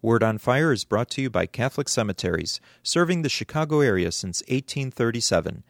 [0.00, 4.42] Word on Fire is brought to you by Catholic Cemeteries, serving the Chicago area since
[4.42, 5.64] 1837.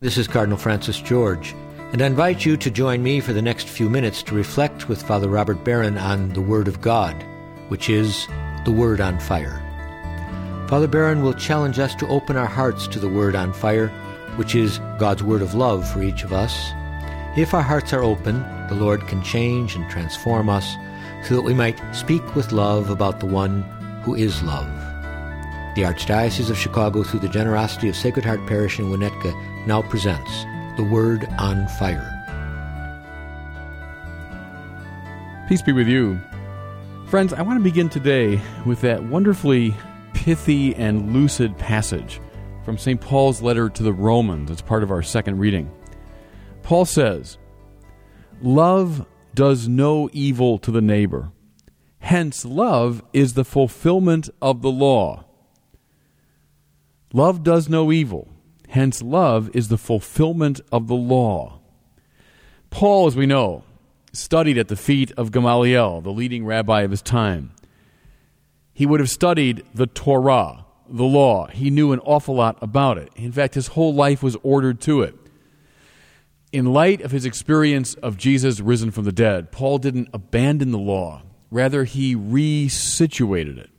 [0.00, 1.54] This is Cardinal Francis George,
[1.92, 5.02] and I invite you to join me for the next few minutes to reflect with
[5.02, 7.22] Father Robert Barron on the Word of God,
[7.68, 8.26] which is
[8.64, 9.62] the Word on Fire.
[10.68, 13.88] Father Barron will challenge us to open our hearts to the Word on Fire,
[14.36, 16.72] which is God's Word of love for each of us.
[17.36, 20.74] If our hearts are open, the Lord can change and transform us
[21.22, 23.60] so that we might speak with love about the one
[24.04, 24.66] who is love.
[25.74, 29.34] The Archdiocese of Chicago, through the generosity of Sacred Heart Parish in Winnetka,
[29.66, 30.30] now presents
[30.78, 32.10] The Word on Fire.
[35.46, 36.18] Peace be with you.
[37.06, 39.74] Friends, I want to begin today with that wonderfully
[40.14, 42.18] pithy and lucid passage
[42.64, 42.98] from St.
[42.98, 44.50] Paul's letter to the Romans.
[44.50, 45.70] It's part of our second reading.
[46.66, 47.38] Paul says,
[48.42, 49.06] Love
[49.36, 51.30] does no evil to the neighbor.
[52.00, 55.26] Hence, love is the fulfillment of the law.
[57.12, 58.26] Love does no evil.
[58.70, 61.60] Hence, love is the fulfillment of the law.
[62.70, 63.62] Paul, as we know,
[64.12, 67.52] studied at the feet of Gamaliel, the leading rabbi of his time.
[68.74, 71.46] He would have studied the Torah, the law.
[71.46, 73.12] He knew an awful lot about it.
[73.14, 75.16] In fact, his whole life was ordered to it
[76.56, 80.78] in light of his experience of Jesus risen from the dead, Paul didn't abandon the
[80.78, 81.22] law.
[81.50, 83.70] Rather, he resituated it,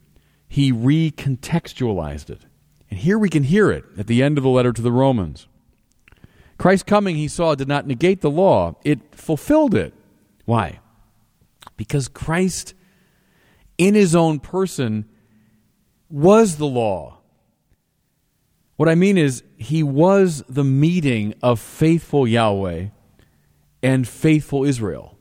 [0.47, 2.41] he recontextualized it.
[2.89, 5.47] And here we can hear it at the end of the letter to the Romans.
[6.59, 9.93] Christ's coming, he saw, did not negate the law, it fulfilled it.
[10.45, 10.79] Why?
[11.75, 12.75] Because Christ,
[13.77, 15.05] in his own person,
[16.09, 17.16] was the law.
[18.77, 22.87] What I mean is, he was the meeting of faithful Yahweh
[23.83, 25.17] and faithful Israel.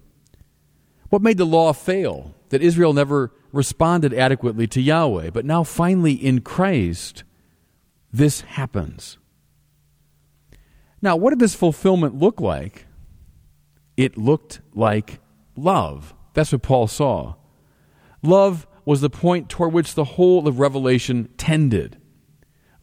[1.09, 2.35] What made the law fail?
[2.51, 5.31] That Israel never responded adequately to Yahweh.
[5.31, 7.25] But now, finally, in Christ,
[8.13, 9.19] this happens.
[11.03, 12.87] Now, what did this fulfillment look like?
[13.97, 15.21] It looked like
[15.57, 16.15] love.
[16.35, 17.35] That's what Paul saw.
[18.23, 21.99] Love was the point toward which the whole of Revelation tended.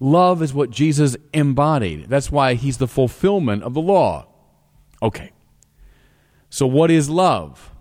[0.04, 2.10] Love is what Jesus embodied.
[2.10, 4.28] That's why he's the fulfillment of the law.
[5.02, 5.32] Okay.
[6.50, 7.72] So, what is love?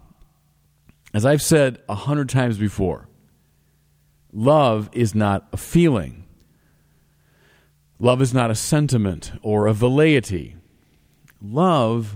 [1.13, 3.09] As I've said a hundred times before,
[4.33, 6.25] love is not a feeling.
[7.99, 10.55] Love is not a sentiment or a velleity.
[11.43, 12.15] Love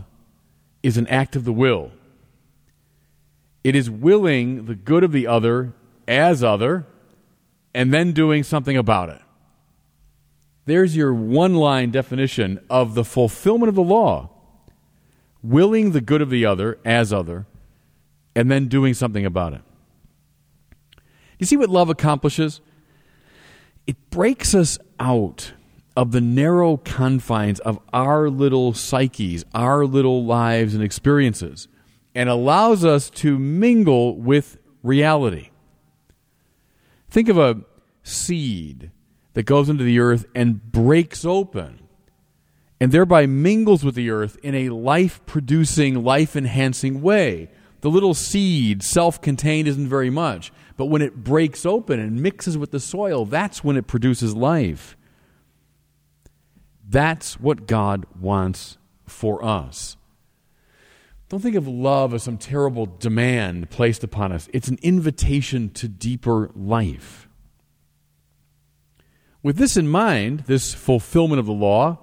[0.84, 1.90] is an act of the will.
[3.64, 5.72] It is willing the good of the other
[6.06, 6.86] as other
[7.74, 9.20] and then doing something about it.
[10.66, 14.30] There's your one line definition of the fulfillment of the law
[15.42, 17.46] willing the good of the other as other,
[18.34, 19.62] and then doing something about it.
[21.38, 22.60] You see what love accomplishes?
[23.86, 25.52] It breaks us out
[25.96, 31.68] of the narrow confines of our little psyches, our little lives and experiences,
[32.14, 35.50] and allows us to mingle with reality.
[37.08, 37.62] Think of a
[38.02, 38.90] seed
[39.36, 41.78] that goes into the earth and breaks open
[42.80, 47.50] and thereby mingles with the earth in a life producing, life enhancing way.
[47.82, 52.56] The little seed, self contained, isn't very much, but when it breaks open and mixes
[52.56, 54.96] with the soil, that's when it produces life.
[56.88, 59.98] That's what God wants for us.
[61.28, 64.48] Don't think of love as some terrible demand placed upon us.
[64.54, 67.28] It's an invitation to deeper life.
[69.46, 72.00] With this in mind, this fulfillment of the law,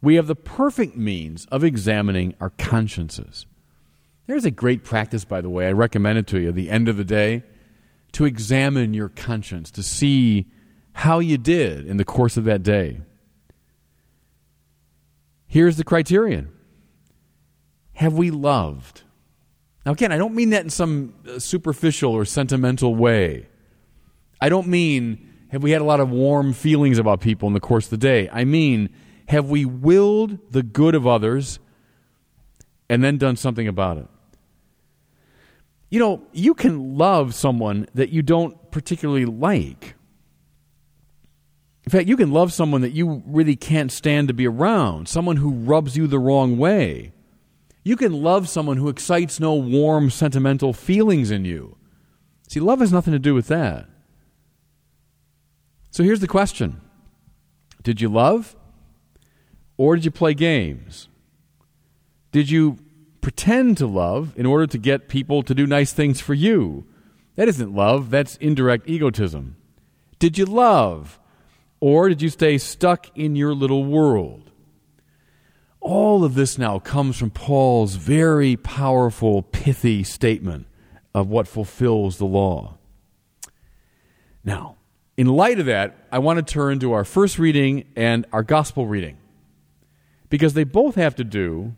[0.00, 3.44] we have the perfect means of examining our consciences.
[4.26, 6.88] There's a great practice, by the way, I recommend it to you at the end
[6.88, 7.42] of the day
[8.12, 10.46] to examine your conscience, to see
[10.94, 13.02] how you did in the course of that day.
[15.46, 16.50] Here's the criterion
[17.96, 19.02] Have we loved?
[19.84, 23.46] Now, again, I don't mean that in some uh, superficial or sentimental way.
[24.40, 27.60] I don't mean have we had a lot of warm feelings about people in the
[27.60, 28.26] course of the day?
[28.32, 28.88] I mean,
[29.28, 31.58] have we willed the good of others
[32.88, 34.06] and then done something about it?
[35.90, 39.94] You know, you can love someone that you don't particularly like.
[41.84, 45.36] In fact, you can love someone that you really can't stand to be around, someone
[45.36, 47.12] who rubs you the wrong way.
[47.84, 51.76] You can love someone who excites no warm, sentimental feelings in you.
[52.48, 53.91] See, love has nothing to do with that.
[55.92, 56.80] So here's the question
[57.82, 58.56] Did you love
[59.76, 61.08] or did you play games?
[62.32, 62.78] Did you
[63.20, 66.86] pretend to love in order to get people to do nice things for you?
[67.36, 69.56] That isn't love, that's indirect egotism.
[70.18, 71.20] Did you love?
[71.78, 74.50] Or did you stay stuck in your little world?
[75.80, 80.66] All of this now comes from Paul's very powerful, pithy statement
[81.12, 82.78] of what fulfills the law.
[84.44, 84.76] Now,
[85.22, 88.88] in light of that, I want to turn to our first reading and our gospel
[88.88, 89.18] reading
[90.30, 91.76] because they both have to do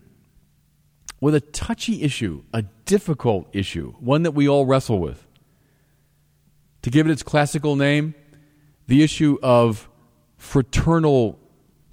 [1.21, 5.27] with a touchy issue, a difficult issue, one that we all wrestle with.
[6.81, 8.15] To give it its classical name,
[8.87, 9.89] the issue of
[10.37, 11.37] fraternal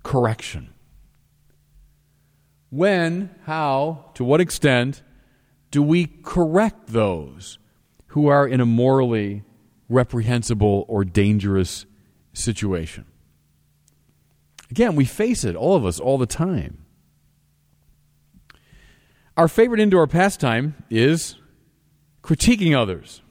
[0.02, 0.72] correction.
[2.70, 5.02] When, how, to what extent
[5.70, 7.58] do we correct those
[8.06, 9.44] who are in a morally
[9.92, 11.86] reprehensible or dangerous
[12.32, 13.06] situation?
[14.70, 16.84] Again, we face it, all of us, all the time.
[19.36, 21.36] Our favorite indoor pastime is
[22.22, 23.22] critiquing others.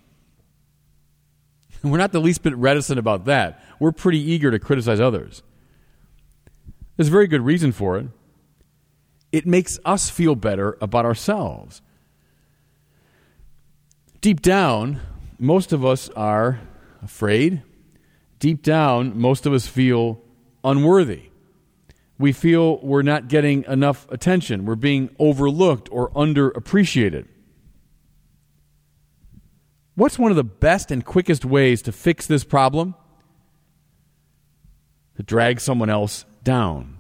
[1.84, 3.64] We're not the least bit reticent about that.
[3.80, 5.42] We're pretty eager to criticize others.
[6.96, 8.07] There's a very good reason for it.
[9.31, 11.81] It makes us feel better about ourselves.
[14.19, 15.00] Deep down,
[15.42, 16.62] most of us are
[17.02, 17.64] afraid.
[18.38, 20.22] Deep down, most of us feel
[20.64, 21.24] unworthy.
[22.20, 24.66] We feel we're not getting enough attention.
[24.66, 27.28] We're being overlooked or underappreciated.
[29.96, 32.94] What's one of the best and quickest ways to fix this problem?
[35.18, 37.00] To drag someone else down.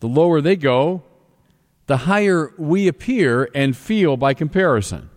[0.00, 1.02] The lower they go,
[1.88, 5.10] the higher we appear and feel by comparison.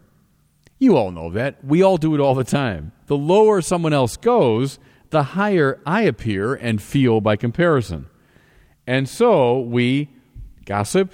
[0.82, 1.64] You all know that.
[1.64, 2.92] We all do it all the time.
[3.06, 4.80] The lower someone else goes,
[5.12, 8.08] the higher I appear and feel by comparison.
[8.88, 10.10] And so we
[10.66, 11.14] gossip,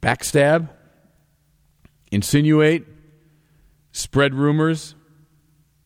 [0.00, 0.70] backstab,
[2.10, 2.86] insinuate,
[3.92, 4.94] spread rumors,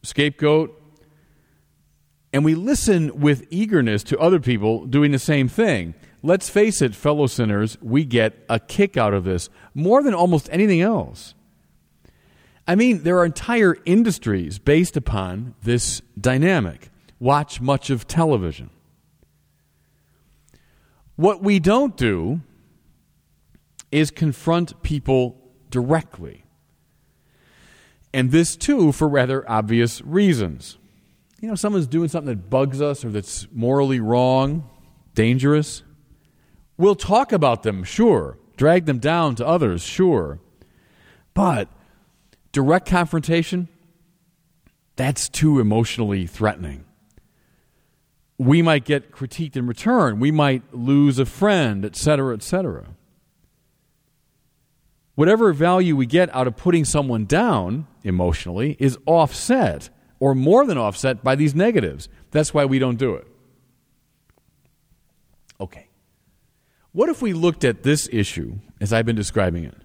[0.04, 0.80] scapegoat,
[2.32, 5.94] and we listen with eagerness to other people doing the same thing.
[6.22, 10.48] Let's face it, fellow sinners, we get a kick out of this more than almost
[10.52, 11.34] anything else.
[12.72, 16.88] I mean, there are entire industries based upon this dynamic.
[17.20, 18.70] Watch much of television.
[21.16, 22.40] What we don't do
[23.90, 25.36] is confront people
[25.68, 26.44] directly.
[28.14, 30.78] And this, too, for rather obvious reasons.
[31.42, 34.66] You know, someone's doing something that bugs us or that's morally wrong,
[35.14, 35.82] dangerous.
[36.78, 38.38] We'll talk about them, sure.
[38.56, 40.40] Drag them down to others, sure.
[41.34, 41.68] But
[42.52, 43.68] direct confrontation,
[44.96, 46.84] that's too emotionally threatening.
[48.38, 50.20] We might get critiqued in return.
[50.20, 52.86] We might lose a friend, etc., etc.
[55.14, 60.78] Whatever value we get out of putting someone down emotionally is offset or more than
[60.78, 62.08] offset by these negatives.
[62.30, 63.26] That's why we don't do it.
[65.60, 65.88] Okay.
[66.92, 69.81] What if we looked at this issue as I've been describing it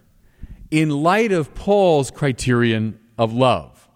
[0.69, 3.87] in light of Paul's criterion of love?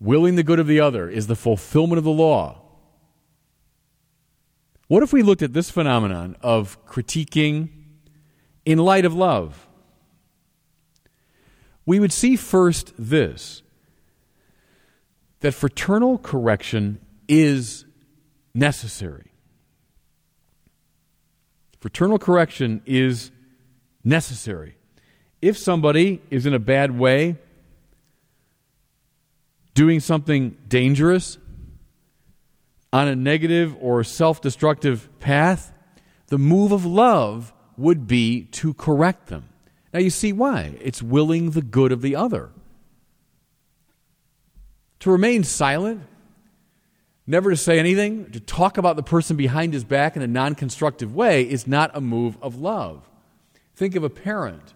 [0.00, 2.62] Willing the good of the other is the fulfillment of the law.
[4.88, 7.68] What if we looked at this phenomenon of critiquing
[8.64, 9.68] in light of love?
[11.86, 13.62] We would see first this
[15.40, 17.84] that fraternal correction is
[18.54, 19.32] necessary.
[21.80, 23.30] Fraternal correction is
[24.04, 24.76] necessary.
[25.40, 27.36] If somebody is in a bad way,
[29.74, 31.38] doing something dangerous,
[32.92, 35.72] on a negative or self destructive path,
[36.26, 39.48] the move of love would be to correct them.
[39.92, 40.76] Now, you see why.
[40.80, 42.50] It's willing the good of the other.
[45.00, 46.02] To remain silent,
[47.26, 50.54] never to say anything, to talk about the person behind his back in a non
[50.54, 53.08] constructive way is not a move of love.
[53.74, 54.74] Think of a parent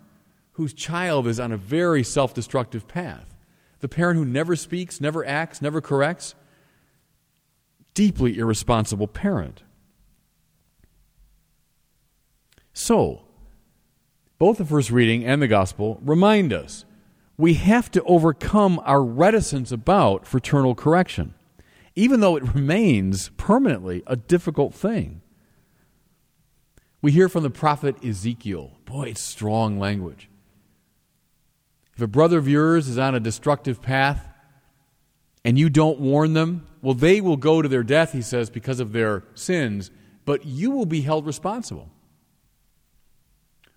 [0.54, 3.34] whose child is on a very self destructive path.
[3.80, 6.34] The parent who never speaks, never acts, never corrects,
[7.92, 9.62] deeply irresponsible parent.
[12.72, 13.22] So,
[14.38, 16.84] both the first reading and the gospel remind us
[17.36, 21.34] we have to overcome our reticence about fraternal correction,
[21.94, 25.20] even though it remains permanently a difficult thing.
[27.02, 28.78] We hear from the prophet Ezekiel.
[28.84, 30.28] Boy, it's strong language.
[31.96, 34.26] If a brother of yours is on a destructive path
[35.44, 38.80] and you don't warn them, well, they will go to their death, he says, because
[38.80, 39.90] of their sins,
[40.24, 41.90] but you will be held responsible.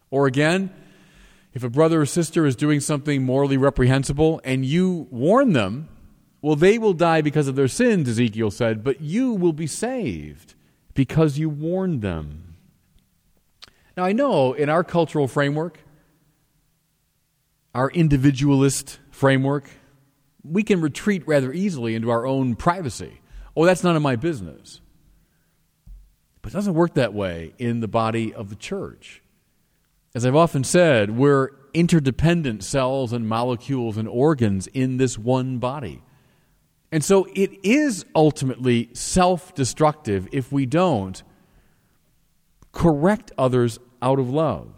[0.09, 0.71] Or again,
[1.57, 5.89] If a brother or sister is doing something morally reprehensible and you warn them,
[6.39, 10.53] well, they will die because of their sins, Ezekiel said, but you will be saved
[10.93, 12.57] because you warned them.
[13.97, 15.79] Now, I know in our cultural framework,
[17.77, 19.69] our individualist framework,
[20.43, 23.21] we can retreat rather easily into our own privacy.
[23.55, 24.81] Oh, that's none of my business.
[26.41, 29.21] But it doesn't work that way in the body of the church.
[30.15, 36.01] As I've often said, we're interdependent cells and molecules and organs in this one body.
[36.91, 41.21] And so it is ultimately self destructive if we don't
[42.71, 44.76] correct others out of love.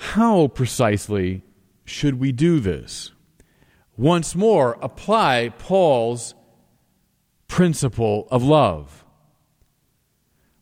[0.00, 1.42] How precisely
[1.84, 3.12] should we do this?
[3.98, 6.34] Once more, apply Paul's
[7.48, 9.04] principle of love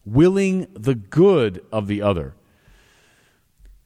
[0.04, 2.34] willing the good of the other.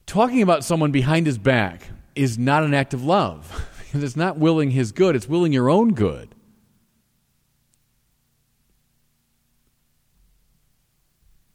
[0.07, 4.39] Talking about someone behind his back is not an act of love because it's not
[4.39, 6.33] willing his good, it's willing your own good.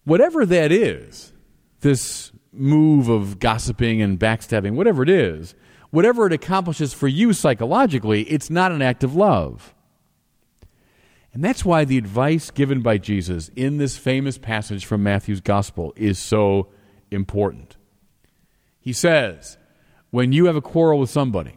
[0.04, 1.32] Whatever that is,
[1.80, 5.54] this move of gossiping and backstabbing, whatever it is,
[5.90, 9.74] whatever it accomplishes for you psychologically, it's not an act of love.
[11.32, 15.92] And that's why the advice given by Jesus in this famous passage from Matthew's Gospel
[15.96, 16.68] is so
[17.10, 17.76] important.
[18.80, 19.58] He says,
[20.10, 21.56] when you have a quarrel with somebody,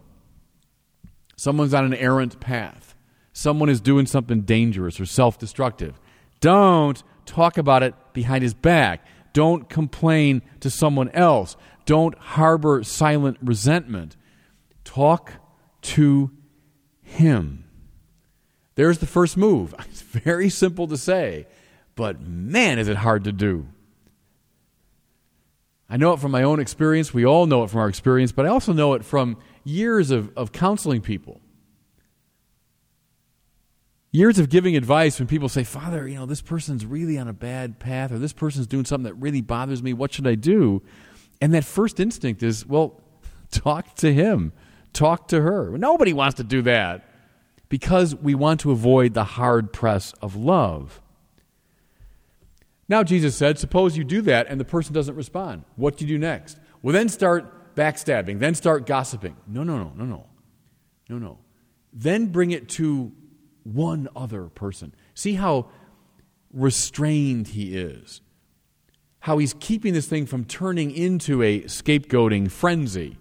[1.36, 2.96] someone's on an errant path,
[3.34, 6.00] someone is doing something dangerous or self destructive,
[6.41, 9.05] don't talk about it behind his back.
[9.34, 11.56] Don't complain to someone else.
[11.86, 14.18] Don't harbor silent resentment.
[14.84, 15.34] Talk
[15.82, 16.32] to
[17.02, 17.66] him.
[18.76, 19.76] There's the first move.
[19.90, 21.48] It's very simple to say,
[21.96, 23.68] but man, is it hard to do.
[25.90, 27.14] I know it from my own experience.
[27.14, 30.32] We all know it from our experience, but I also know it from years of,
[30.38, 31.40] of counseling people.
[34.13, 37.34] Years of giving advice when people say, Father, you know, this person's really on a
[37.34, 39.94] bad path, or this person's doing something that really bothers me.
[39.94, 40.82] What should I do?
[41.39, 43.00] And that first instinct is, well,
[43.51, 44.51] talk to him,
[44.91, 45.77] talk to her.
[45.77, 47.06] Nobody wants to do that
[47.70, 51.01] because we want to avoid the hard press of love.
[52.89, 55.63] Now, Jesus said, suppose you do that and the person doesn't respond.
[55.77, 56.60] What do you do next?
[56.82, 59.38] Well, then start backstabbing, then start gossiping.
[59.48, 60.25] No, no, no, no, no.
[61.08, 61.38] No, no.
[61.94, 63.13] Then bring it to
[63.63, 64.94] one other person.
[65.13, 65.68] See how
[66.53, 68.22] restrained he is.
[69.22, 73.18] How he's keeping this thing from turning into a scapegoating frenzy.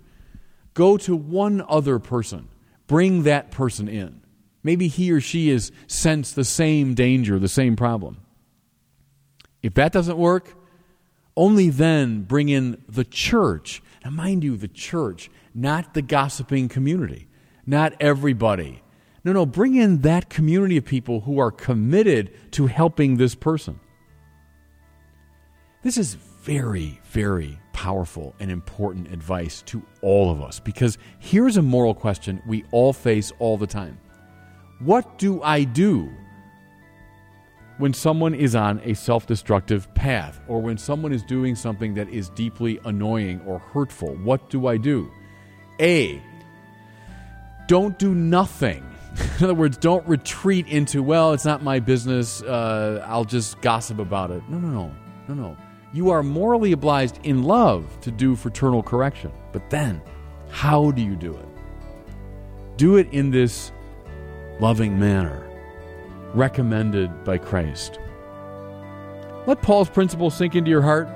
[0.75, 2.49] Go to one other person.
[2.87, 4.23] Bring that person in.
[4.62, 8.20] Maybe he or she has sensed the same danger, the same problem.
[9.62, 10.54] If that doesn't work,
[11.37, 13.82] only then bring in the church.
[14.04, 17.28] Now, mind you, the church, not the gossiping community,
[17.66, 18.82] not everybody.
[19.22, 23.78] No, no, bring in that community of people who are committed to helping this person.
[25.82, 31.62] This is very, very powerful and important advice to all of us because here's a
[31.62, 33.98] moral question we all face all the time
[34.80, 36.12] What do I do
[37.80, 42.10] when someone is on a self destructive path or when someone is doing something that
[42.10, 45.10] is deeply annoying or hurtful, what do I do?
[45.80, 46.22] A,
[47.66, 48.89] don't do nothing.
[49.38, 53.99] In other words, don't retreat into, well, it's not my business, uh, I'll just gossip
[53.99, 54.43] about it.
[54.49, 54.93] No, no, no,
[55.29, 55.57] no, no.
[55.93, 59.33] You are morally obliged in love to do fraternal correction.
[59.52, 60.00] But then,
[60.50, 61.49] how do you do it?
[62.76, 63.73] Do it in this
[64.61, 65.47] loving manner
[66.35, 67.99] recommended by Christ.
[69.47, 71.09] Let Paul's principle sink into your heart,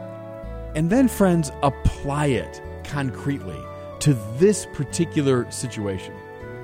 [0.75, 3.61] and then, friends, apply it concretely
[4.01, 6.15] to this particular situation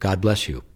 [0.00, 0.69] God bless you.